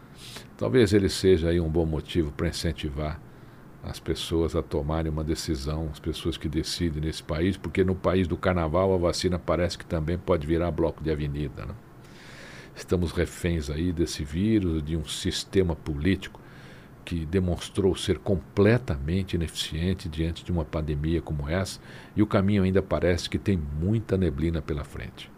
Talvez 0.57 0.93
ele 0.93 1.09
seja 1.09 1.49
aí 1.49 1.61
um 1.61 1.69
bom 1.69 1.85
motivo 1.85 2.31
para 2.33 2.49
incentivar 2.49 3.21
as 3.83 4.01
pessoas 4.01 4.57
a 4.57 4.63
tomarem 4.63 5.13
uma 5.13 5.23
decisão, 5.23 5.89
as 5.93 6.01
pessoas 6.01 6.39
que 6.39 6.49
decidem 6.49 7.03
nesse 7.03 7.23
país, 7.23 7.57
porque 7.57 7.85
no 7.85 7.95
país 7.95 8.27
do 8.27 8.37
carnaval 8.37 8.95
a 8.95 8.97
vacina 8.97 9.39
parece 9.39 9.77
que 9.77 9.85
também 9.85 10.17
pode 10.17 10.47
virar 10.47 10.71
bloco 10.71 11.05
de 11.05 11.11
avenida. 11.11 11.67
Né? 11.67 11.75
Estamos 12.75 13.13
reféns 13.13 13.69
aí 13.69 13.93
desse 13.93 14.25
vírus, 14.25 14.83
de 14.83 14.97
um 14.97 15.05
sistema 15.05 15.77
político 15.77 16.41
que 17.05 17.27
demonstrou 17.27 17.95
ser 17.95 18.19
completamente 18.19 19.35
ineficiente 19.35 20.09
diante 20.09 20.43
de 20.43 20.51
uma 20.51 20.65
pandemia 20.65 21.21
como 21.21 21.49
essa, 21.49 21.79
e 22.17 22.23
o 22.23 22.27
caminho 22.27 22.63
ainda 22.63 22.83
parece 22.83 23.29
que 23.29 23.39
tem 23.39 23.59
muita 23.59 24.17
neblina 24.17 24.63
pela 24.63 24.83
frente. 24.83 25.31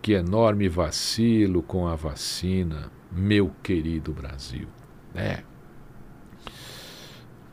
Que 0.00 0.12
enorme 0.12 0.68
vacilo 0.68 1.60
com 1.60 1.88
a 1.88 1.96
vacina, 1.96 2.90
meu 3.10 3.50
querido 3.62 4.12
Brasil. 4.12 4.68
É. 5.14 5.42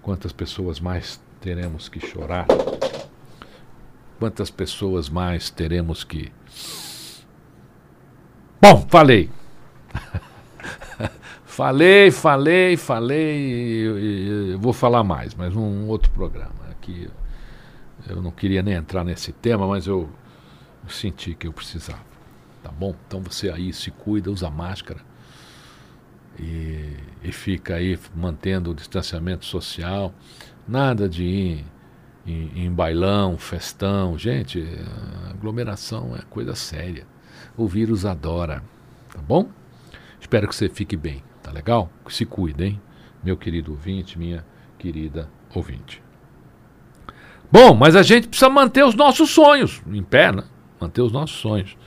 Quantas 0.02 0.32
pessoas 0.32 0.80
mais 0.80 1.22
teremos 1.40 1.90
que 1.90 2.00
chorar? 2.00 2.46
Quantas 4.20 4.50
pessoas 4.50 5.10
mais 5.10 5.50
teremos 5.50 6.04
que 6.04 6.32
Bom, 8.62 8.88
falei. 8.90 9.30
falei, 11.46 12.10
falei, 12.10 12.78
falei. 12.78 14.56
vou 14.58 14.74
falar 14.74 15.04
mais, 15.04 15.36
mas 15.36 15.54
num 15.54 15.88
outro 15.88 16.12
programa. 16.12 16.56
Aqui 16.72 17.10
eu 18.08 18.22
não 18.22 18.32
queria 18.32 18.64
nem 18.64 18.74
entrar 18.74 19.04
nesse 19.04 19.32
tema, 19.32 19.68
mas 19.68 19.86
eu 19.86 20.10
senti 20.88 21.36
que 21.36 21.48
eu 21.48 21.54
precisava. 21.54 22.02
Tá 22.64 22.72
bom? 22.72 22.96
Então 23.08 23.22
você 23.22 23.50
aí 23.50 23.72
se 23.72 23.92
cuida, 23.92 24.32
usa 24.32 24.50
máscara 24.50 25.02
e, 26.40 26.96
e 27.24 27.32
fica 27.32 27.76
aí 27.76 27.98
mantendo 28.16 28.72
o 28.72 28.76
distanciamento 28.76 29.46
social. 29.46 30.14
Nada 30.68 31.08
de 31.08 31.24
ir 31.24 31.66
em, 32.26 32.66
em 32.66 32.72
bailão, 32.72 33.38
festão. 33.38 34.18
Gente, 34.18 34.66
aglomeração 35.30 36.16
é 36.16 36.22
coisa 36.30 36.56
séria 36.56 37.06
o 37.58 37.68
vírus 37.68 38.06
adora. 38.06 38.64
Tá 39.14 39.22
bom? 39.22 39.50
Espero 40.20 40.48
que 40.48 40.56
você 40.56 40.70
fique 40.70 40.98
bem, 40.98 41.24
tá 41.42 41.52
legal? 41.52 41.90
Se 42.10 42.26
cuide, 42.26 42.66
hein? 42.66 42.82
Meu 43.24 43.38
querido 43.38 43.72
ouvinte, 43.72 44.18
minha 44.18 44.46
querida 44.78 45.30
ouvinte. 45.54 46.02
Bom, 47.52 47.74
mas 47.74 47.96
a 47.96 48.04
gente 48.04 48.28
precisa 48.28 48.50
manter 48.50 48.84
os 48.84 48.96
nossos 48.96 49.30
sonhos 49.30 49.82
em 49.88 50.04
pé, 50.04 50.32
né? 50.32 50.44
Manter 50.80 51.02
os 51.02 51.12
nossos 51.12 51.38
sonhos. 51.38 51.78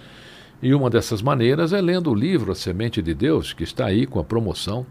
E 0.61 0.75
uma 0.75 0.91
dessas 0.91 1.23
maneiras 1.23 1.73
é 1.73 1.81
lendo 1.81 2.11
o 2.11 2.15
livro 2.15 2.51
A 2.51 2.55
Semente 2.55 3.01
de 3.01 3.15
Deus, 3.15 3.53
que 3.53 3.63
está 3.63 3.87
aí 3.87 4.07
com 4.07 4.19
a 4.19 4.25
promoção. 4.25 4.85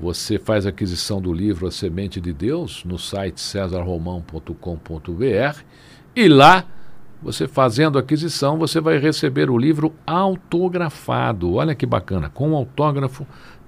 Você 0.00 0.38
faz 0.38 0.66
a 0.66 0.70
aquisição 0.70 1.20
do 1.20 1.32
livro 1.32 1.66
A 1.66 1.70
Semente 1.70 2.20
de 2.20 2.32
Deus 2.32 2.84
no 2.84 2.98
site 2.98 3.40
cesarromão.com.br 3.40 5.62
e 6.16 6.28
lá 6.28 6.66
você 7.22 7.46
fazendo 7.46 7.98
a 7.98 8.00
aquisição, 8.00 8.58
você 8.58 8.80
vai 8.80 8.98
receber 8.98 9.50
o 9.50 9.58
livro 9.58 9.92
autografado. 10.06 11.54
Olha 11.54 11.74
que 11.74 11.84
bacana, 11.84 12.30
com 12.30 12.56
autógrafo 12.56 13.26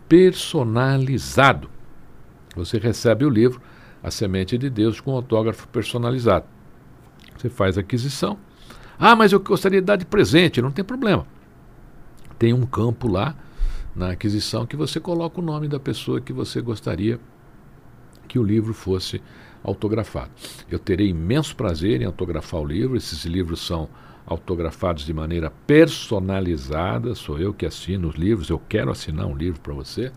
personalizado. 0.09 1.69
Você 2.57 2.79
recebe 2.79 3.25
o 3.25 3.31
livro 3.31 3.61
A 4.03 4.11
Semente 4.11 4.57
de 4.57 4.71
Deus 4.71 5.01
com 5.01 5.13
autógrafo 5.13 5.69
personalizado. 5.69 6.47
Você 7.37 7.51
faz 7.51 7.77
a 7.77 7.83
aquisição. 7.83 8.39
Ah, 9.05 9.17
mas 9.17 9.33
eu 9.33 9.41
gostaria 9.41 9.81
de 9.81 9.85
dar 9.85 9.97
de 9.97 10.07
presente, 10.07 10.63
não 10.63 10.71
tem 10.71 10.85
problema. 10.85 11.27
Tem 12.39 12.53
um 12.53 12.65
campo 12.65 13.09
lá 13.09 13.35
na 13.97 14.13
aquisição 14.13 14.65
que 14.65 14.77
você 14.77 15.01
coloca 15.01 15.41
o 15.41 15.45
nome 15.45 15.67
da 15.67 15.81
pessoa 15.81 16.21
que 16.21 16.33
você 16.33 16.61
gostaria 16.61 17.19
que 18.29 18.39
o 18.39 18.45
livro 18.45 18.73
fosse 18.73 19.21
autografado. 19.65 20.31
Eu 20.71 20.79
terei 20.79 21.09
imenso 21.09 21.57
prazer 21.57 22.01
em 22.01 22.05
autografar 22.05 22.61
o 22.61 22.65
livro. 22.65 22.97
Esses 22.97 23.25
livros 23.25 23.67
são 23.67 23.89
autografados 24.25 25.05
de 25.05 25.13
maneira 25.13 25.51
personalizada. 25.67 27.13
Sou 27.17 27.41
eu 27.41 27.53
que 27.53 27.67
assino 27.67 28.09
os 28.09 28.15
livros. 28.15 28.51
Eu 28.51 28.63
quero 28.69 28.93
assinar 28.93 29.27
um 29.27 29.35
livro 29.37 29.61
para 29.61 29.75
você. 29.75 30.13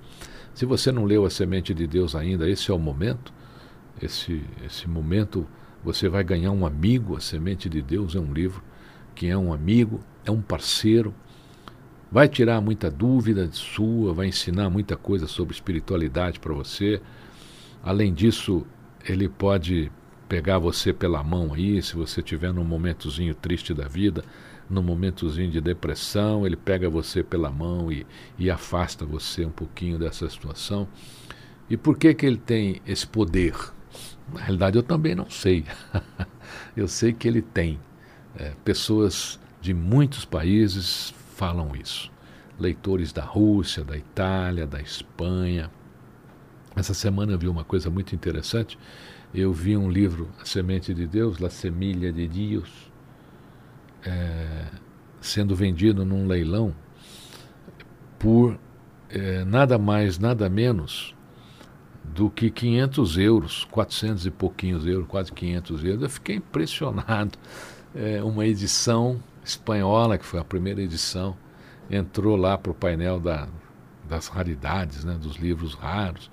Se 0.54 0.64
você 0.64 0.92
não 0.92 1.06
leu 1.06 1.26
A 1.26 1.32
Semente 1.32 1.74
de 1.74 1.88
Deus 1.88 2.14
ainda, 2.14 2.48
esse 2.48 2.70
é 2.70 2.74
o 2.76 2.78
momento. 2.78 3.34
Esse, 4.00 4.44
esse 4.64 4.88
momento 4.88 5.48
você 5.84 6.08
vai 6.08 6.24
ganhar 6.24 6.52
um 6.52 6.68
amigo. 6.68 7.18
A 7.18 7.20
Semente 7.20 7.68
de 7.68 7.82
Deus 7.82 8.14
é 8.14 8.20
um 8.20 8.32
livro 8.32 8.62
que 9.16 9.28
é 9.28 9.38
um 9.38 9.54
amigo, 9.54 10.02
é 10.26 10.30
um 10.30 10.42
parceiro. 10.42 11.14
Vai 12.12 12.28
tirar 12.28 12.62
muita 12.62 12.92
dúvida 12.92 13.50
sua, 13.52 14.14
vai 14.14 14.28
ensinar 14.28 14.70
muita 14.70 14.96
coisa 14.96 15.26
sobre 15.26 15.54
espiritualidade 15.54 16.40
para 16.40 16.54
você. 16.54 17.02
Além 17.84 18.14
disso, 18.14 18.66
ele 19.08 19.28
pode 19.28 19.92
pegar 20.28 20.58
você 20.60 20.92
pela 20.92 21.24
mão 21.24 21.54
aí, 21.54 21.82
se 21.82 21.96
você 21.96 22.20
estiver 22.20 22.54
num 22.54 22.64
momentozinho 22.64 23.34
triste 23.36 23.74
da 23.74 23.88
vida, 23.88 24.24
num 24.70 24.82
momentozinho 24.82 25.52
de 25.52 25.62
depressão, 25.62 26.46
ele 26.46 26.56
pega 26.56 26.90
você 26.90 27.24
pela 27.24 27.50
mão 27.50 27.92
e, 27.92 28.06
e 28.38 28.50
afasta 28.50 29.06
você 29.06 29.46
um 29.46 29.52
pouquinho 29.52 30.00
dessa 30.00 30.28
situação. 30.30 30.88
E 31.70 31.78
por 31.78 31.98
que, 31.98 32.14
que 32.14 32.26
ele 32.26 32.38
tem 32.38 32.82
esse 32.86 33.06
poder? 33.06 33.56
Na 34.34 34.42
realidade, 34.42 34.78
eu 34.78 34.84
também 34.84 35.16
não 35.16 35.30
sei. 35.30 35.66
eu 36.76 36.88
sei 36.88 37.14
que 37.14 37.28
ele 37.28 37.42
tem. 37.42 37.80
É, 38.38 38.52
pessoas 38.64 39.40
de 39.62 39.74
muitos 39.74 40.26
países 40.26 41.14
falam 41.36 41.76
isso. 41.76 42.12
Leitores 42.60 43.12
da 43.12 43.24
Rússia, 43.24 43.84
da 43.84 43.98
Itália, 43.98 44.66
da 44.66 44.82
Espanha. 44.82 45.72
Essa 46.76 46.94
semana 46.94 47.32
eu 47.32 47.40
vi 47.40 47.48
uma 47.48 47.64
coisa 47.64 47.90
muito 47.90 48.14
interessante. 48.14 48.78
Eu 49.34 49.52
vi 49.52 49.76
um 49.76 49.90
livro, 49.90 50.30
A 50.40 50.46
Semente 50.46 50.94
de 50.94 51.06
Deus, 51.08 51.40
La 51.40 51.50
Semilha 51.50 52.12
de 52.12 52.28
Deus, 52.28 52.70
é, 54.06 54.66
sendo 55.20 55.56
vendido 55.56 56.06
num 56.06 56.28
leilão 56.28 56.74
por 58.20 58.58
é, 59.10 59.44
nada 59.44 59.78
mais, 59.78 60.18
nada 60.18 60.50
menos 60.50 61.16
do 62.04 62.30
que 62.30 62.50
500 62.50 63.18
euros, 63.18 63.66
400 63.66 64.26
e 64.26 64.32
pouquinhos 64.32 64.86
euros, 64.86 65.08
quase 65.08 65.32
500 65.32 65.84
euros. 65.84 66.04
Eu 66.04 66.10
fiquei 66.10 66.36
impressionado. 66.36 67.38
É, 67.96 68.22
uma 68.24 68.46
edição 68.46 69.22
espanhola, 69.44 70.18
que 70.18 70.26
foi 70.26 70.40
a 70.40 70.44
primeira 70.44 70.82
edição, 70.82 71.36
entrou 71.90 72.36
lá 72.36 72.58
para 72.58 72.72
o 72.72 72.76
painel 72.76 73.20
da, 73.20 73.48
das 74.08 74.28
raridades, 74.28 75.04
né, 75.04 75.18
dos 75.20 75.38
livros 75.38 75.74
raros. 75.74 76.30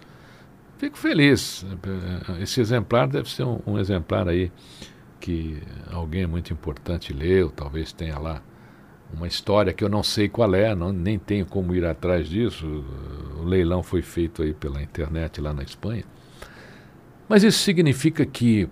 Fico 0.79 0.99
feliz. 0.99 1.65
Esse 2.41 2.61
exemplar 2.61 3.07
deve 3.07 3.31
ser 3.31 3.45
um, 3.45 3.61
um 3.67 3.79
exemplar 3.79 4.29
aí 4.29 4.51
que 5.21 5.63
alguém 5.93 6.27
muito 6.27 6.53
importante 6.53 7.13
leu, 7.13 7.49
talvez 7.49 7.93
tenha 7.93 8.19
lá 8.19 8.43
uma 9.15 9.29
história 9.29 9.73
que 9.73 9.85
eu 9.85 9.89
não 9.89 10.03
sei 10.03 10.29
qual 10.29 10.55
é, 10.55 10.75
não, 10.75 10.93
nem 10.93 11.19
tenho 11.19 11.47
como 11.47 11.75
ir 11.75 11.85
atrás 11.85 12.29
disso. 12.29 12.67
O 13.39 13.45
leilão 13.45 13.83
foi 13.83 14.03
feito 14.03 14.43
aí 14.43 14.55
pela 14.55 14.83
internet 14.83 15.41
lá 15.41 15.53
na 15.53 15.63
Espanha. 15.63 16.05
Mas 17.29 17.45
isso 17.45 17.59
significa 17.59 18.25
que, 18.25 18.69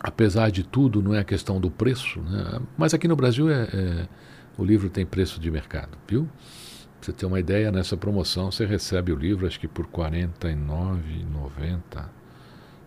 apesar 0.00 0.50
de 0.50 0.64
tudo, 0.64 1.02
não 1.02 1.14
é 1.14 1.20
a 1.20 1.24
questão 1.24 1.60
do 1.60 1.70
preço, 1.70 2.20
né? 2.20 2.60
mas 2.76 2.94
aqui 2.94 3.06
no 3.06 3.14
Brasil 3.14 3.50
é, 3.50 3.68
é, 3.72 4.08
o 4.56 4.64
livro 4.64 4.88
tem 4.88 5.04
preço 5.04 5.38
de 5.38 5.50
mercado, 5.50 5.98
viu? 6.08 6.24
Pra 6.24 7.06
você 7.06 7.12
ter 7.12 7.26
uma 7.26 7.38
ideia, 7.38 7.70
nessa 7.70 7.96
promoção 7.96 8.50
você 8.50 8.64
recebe 8.64 9.12
o 9.12 9.16
livro, 9.16 9.46
acho 9.46 9.60
que 9.60 9.68
por 9.68 9.86
R$ 9.86 9.92
49,90, 9.92 12.08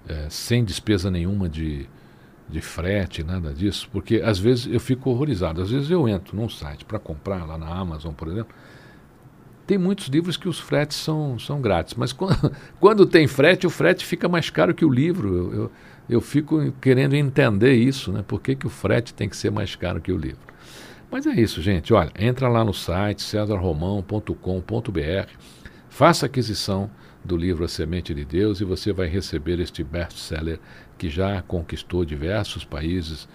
é, 0.08 0.28
sem 0.30 0.64
despesa 0.64 1.10
nenhuma 1.10 1.48
de, 1.48 1.88
de 2.50 2.62
frete, 2.62 3.24
nada 3.24 3.54
disso, 3.54 3.90
porque 3.92 4.22
às 4.24 4.38
vezes 4.38 4.72
eu 4.72 4.80
fico 4.80 5.10
horrorizado. 5.10 5.62
Às 5.62 5.72
vezes 5.72 5.90
eu 5.90 6.08
entro 6.08 6.36
num 6.36 6.50
site 6.50 6.86
para 6.86 7.00
comprar, 7.00 7.46
lá 7.46 7.58
na 7.58 7.68
Amazon, 7.68 8.14
por 8.14 8.28
exemplo, 8.28 8.56
tem 9.66 9.78
muitos 9.78 10.08
livros 10.08 10.36
que 10.36 10.50
os 10.50 10.60
fretes 10.60 10.98
são, 10.98 11.40
são 11.40 11.62
grátis, 11.62 11.94
mas 11.94 12.12
quando, 12.12 12.52
quando 12.80 13.06
tem 13.06 13.28
frete, 13.28 13.66
o 13.66 13.70
frete 13.70 14.06
fica 14.06 14.28
mais 14.28 14.50
caro 14.50 14.74
que 14.74 14.86
o 14.86 14.90
livro. 14.90 15.36
Eu, 15.36 15.54
eu, 15.54 15.72
eu 16.10 16.22
fico 16.22 16.72
querendo 16.82 17.16
entender 17.16 17.74
isso, 17.74 18.12
né? 18.12 18.24
Por 18.28 18.42
que, 18.42 18.56
que 18.56 18.68
o 18.68 18.70
frete 18.70 19.14
tem 19.14 19.30
que 19.30 19.38
ser 19.38 19.52
mais 19.52 19.76
caro 19.76 20.02
que 20.02 20.12
o 20.12 20.18
livro? 20.18 20.42
Mas 21.10 21.26
é 21.26 21.32
isso, 21.32 21.62
gente. 21.62 21.94
Olha, 21.94 22.12
entra 22.20 22.50
lá 22.50 22.64
no 22.64 22.74
site 22.74 23.22
cesarromão.com.br, 23.22 25.30
faça 25.88 26.26
aquisição 26.26 26.90
do 27.24 27.38
livro 27.38 27.64
A 27.64 27.68
Semente 27.68 28.14
de 28.14 28.26
Deus 28.26 28.60
e 28.60 28.66
você 28.66 28.92
vai 28.92 29.08
receber 29.08 29.60
este 29.60 29.84
best-seller 29.84 30.60
que 30.98 31.10
já 31.10 31.42
conquistou 31.44 32.04
diversos 32.04 32.66
países, 32.66 33.30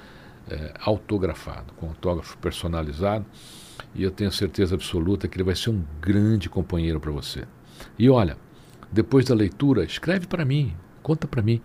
é, 0.50 0.72
autografado, 0.80 1.72
com 1.74 1.88
autógrafo 1.88 2.36
personalizado. 2.38 3.24
E 3.98 4.04
eu 4.04 4.12
tenho 4.12 4.30
certeza 4.30 4.76
absoluta 4.76 5.26
que 5.26 5.36
ele 5.36 5.42
vai 5.42 5.56
ser 5.56 5.70
um 5.70 5.84
grande 6.00 6.48
companheiro 6.48 7.00
para 7.00 7.10
você. 7.10 7.42
E 7.98 8.08
olha, 8.08 8.38
depois 8.92 9.24
da 9.24 9.34
leitura, 9.34 9.82
escreve 9.82 10.28
para 10.28 10.44
mim, 10.44 10.72
conta 11.02 11.26
para 11.26 11.42
mim. 11.42 11.60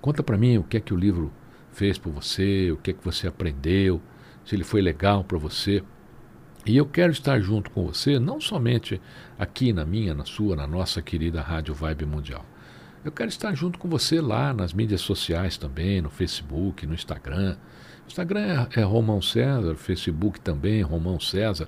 Conta 0.00 0.24
para 0.24 0.36
mim 0.36 0.58
o 0.58 0.64
que 0.64 0.76
é 0.76 0.80
que 0.80 0.92
o 0.92 0.96
livro 0.96 1.32
fez 1.70 1.96
por 1.96 2.12
você, 2.12 2.72
o 2.72 2.76
que 2.76 2.90
é 2.90 2.94
que 2.94 3.04
você 3.04 3.28
aprendeu, 3.28 4.02
se 4.44 4.56
ele 4.56 4.64
foi 4.64 4.82
legal 4.82 5.22
para 5.22 5.38
você. 5.38 5.84
E 6.66 6.76
eu 6.76 6.84
quero 6.84 7.12
estar 7.12 7.38
junto 7.38 7.70
com 7.70 7.86
você, 7.86 8.18
não 8.18 8.40
somente 8.40 9.00
aqui 9.38 9.72
na 9.72 9.84
minha, 9.84 10.12
na 10.12 10.24
sua, 10.24 10.56
na 10.56 10.66
nossa 10.66 11.00
querida 11.00 11.40
Rádio 11.40 11.74
Vibe 11.74 12.06
Mundial. 12.06 12.44
Eu 13.02 13.10
quero 13.10 13.30
estar 13.30 13.54
junto 13.54 13.78
com 13.78 13.88
você 13.88 14.20
lá 14.20 14.52
nas 14.52 14.74
mídias 14.74 15.00
sociais 15.00 15.56
também, 15.56 16.02
no 16.02 16.10
Facebook, 16.10 16.86
no 16.86 16.92
Instagram. 16.92 17.56
Instagram 18.06 18.68
é, 18.74 18.80
é 18.80 18.82
Romão 18.82 19.22
César, 19.22 19.74
Facebook 19.74 20.38
também, 20.38 20.82
Romão 20.82 21.18
César. 21.18 21.66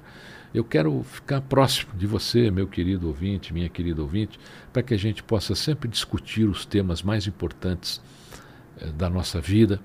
Eu 0.53 0.63
quero 0.63 1.03
ficar 1.03 1.41
próximo 1.41 1.95
de 1.97 2.07
você, 2.07 2.51
meu 2.51 2.69
querido 2.69 3.09
ouvinte, 3.09 3.55
minha 3.55 3.71
querida 3.71 4.03
ouvinte, 4.03 4.39
para 4.75 4.83
que 4.83 4.93
a 4.93 4.99
gente 4.99 5.23
possa 5.23 5.55
sempre 5.55 5.89
discutir 5.89 6.45
os 6.45 6.67
temas 6.67 7.03
mais 7.03 7.27
importantes 7.27 8.03
eh, 8.79 8.89
da 8.89 9.09
nossa 9.09 9.41
vida, 9.41 9.81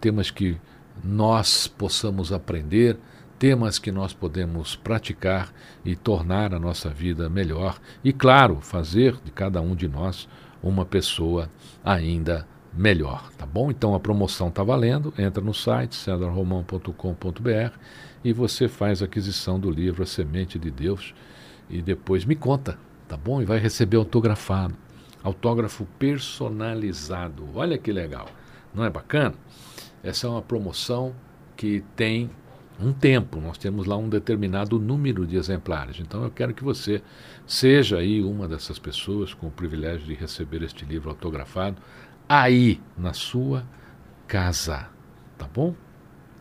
temas 0.00 0.30
que 0.30 0.56
nós 1.04 1.68
possamos 1.68 2.32
aprender, 2.32 2.96
temas 3.38 3.78
que 3.78 3.92
nós 3.92 4.14
podemos 4.14 4.74
praticar 4.76 5.52
e 5.84 5.94
tornar 5.94 6.54
a 6.54 6.58
nossa 6.58 6.88
vida 6.88 7.28
melhor 7.28 7.78
e, 8.02 8.14
claro, 8.14 8.62
fazer 8.62 9.14
de 9.22 9.30
cada 9.30 9.60
um 9.60 9.76
de 9.76 9.86
nós 9.86 10.26
uma 10.62 10.84
pessoa 10.84 11.50
ainda 11.84 12.46
melhor, 12.72 13.30
tá 13.38 13.46
bom? 13.46 13.70
Então 13.70 13.94
a 13.94 14.00
promoção 14.00 14.48
está 14.48 14.62
valendo, 14.62 15.12
entra 15.18 15.42
no 15.42 15.54
site 15.54 15.94
cedarromão.com.br 15.94 17.78
e 18.22 18.32
você 18.32 18.68
faz 18.68 19.02
a 19.02 19.06
aquisição 19.06 19.58
do 19.58 19.70
livro 19.70 20.02
A 20.02 20.06
Semente 20.06 20.58
de 20.58 20.70
Deus 20.70 21.14
e 21.70 21.80
depois 21.80 22.24
me 22.24 22.36
conta, 22.36 22.78
tá 23.08 23.16
bom? 23.16 23.40
E 23.40 23.44
vai 23.44 23.58
receber 23.58 23.96
autografado, 23.96 24.74
autógrafo 25.22 25.86
personalizado. 25.98 27.48
Olha 27.54 27.78
que 27.78 27.90
legal, 27.90 28.28
não 28.74 28.84
é 28.84 28.90
bacana? 28.90 29.34
Essa 30.02 30.26
é 30.26 30.30
uma 30.30 30.42
promoção 30.42 31.14
que 31.56 31.82
tem 31.96 32.30
um 32.78 32.92
tempo, 32.92 33.40
nós 33.40 33.56
temos 33.56 33.86
lá 33.86 33.96
um 33.96 34.08
determinado 34.08 34.78
número 34.78 35.26
de 35.26 35.36
exemplares. 35.36 35.98
Então 36.00 36.22
eu 36.22 36.30
quero 36.30 36.52
que 36.52 36.62
você 36.62 37.02
seja 37.46 37.98
aí 37.98 38.22
uma 38.22 38.46
dessas 38.46 38.78
pessoas 38.78 39.32
com 39.32 39.46
o 39.46 39.50
privilégio 39.50 40.06
de 40.06 40.14
receber 40.14 40.62
este 40.62 40.84
livro 40.84 41.08
autografado 41.08 41.80
aí 42.28 42.80
na 42.96 43.12
sua 43.12 43.64
casa, 44.26 44.88
tá 45.38 45.48
bom? 45.52 45.74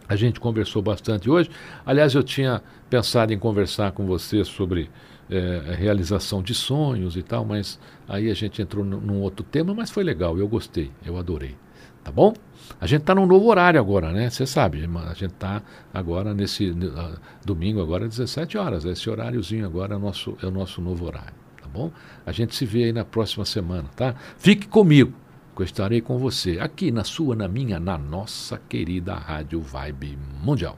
A 0.07 0.15
gente 0.15 0.39
conversou 0.39 0.81
bastante 0.81 1.29
hoje. 1.29 1.49
Aliás, 1.85 2.13
eu 2.13 2.23
tinha 2.23 2.61
pensado 2.89 3.33
em 3.33 3.39
conversar 3.39 3.91
com 3.91 4.05
você 4.05 4.43
sobre 4.43 4.89
é, 5.29 5.75
realização 5.75 6.43
de 6.43 6.53
sonhos 6.53 7.15
e 7.15 7.23
tal, 7.23 7.43
mas 7.43 7.79
aí 8.07 8.29
a 8.29 8.33
gente 8.33 8.61
entrou 8.61 8.85
num 8.85 9.21
outro 9.21 9.43
tema, 9.43 9.73
mas 9.73 9.89
foi 9.89 10.03
legal, 10.03 10.37
eu 10.37 10.47
gostei, 10.47 10.91
eu 11.03 11.17
adorei. 11.17 11.55
Tá 12.05 12.11
bom? 12.11 12.35
A 12.79 12.85
gente 12.85 13.01
está 13.01 13.15
num 13.15 13.25
novo 13.25 13.47
horário 13.47 13.79
agora, 13.79 14.11
né? 14.11 14.29
Você 14.29 14.45
sabe, 14.45 14.77
a 14.83 15.13
gente 15.13 15.33
está 15.33 15.63
agora 15.91 16.35
nesse 16.35 16.69
uh, 16.69 17.19
domingo, 17.43 17.81
agora 17.81 18.07
17 18.07 18.59
horas. 18.59 18.85
Esse 18.85 19.09
horáriozinho 19.09 19.65
agora 19.65 19.95
é 19.95 19.97
o, 19.97 19.99
nosso, 19.99 20.37
é 20.41 20.45
o 20.45 20.51
nosso 20.51 20.81
novo 20.81 21.03
horário, 21.05 21.33
tá 21.59 21.67
bom? 21.67 21.91
A 22.23 22.31
gente 22.31 22.55
se 22.55 22.63
vê 22.63 22.83
aí 22.83 22.93
na 22.93 23.03
próxima 23.03 23.43
semana, 23.43 23.89
tá? 23.95 24.13
Fique 24.37 24.67
comigo, 24.67 25.13
que 25.55 25.63
eu 25.63 25.65
estarei 25.65 25.99
com 25.99 26.19
você 26.19 26.59
aqui 26.59 26.91
na 26.91 27.03
sua, 27.03 27.35
na 27.35 27.47
minha, 27.47 27.79
na 27.79 27.97
nossa 27.97 28.61
querida 28.69 29.15
Rádio 29.15 29.59
Vibe 29.61 30.15
Mundial. 30.43 30.77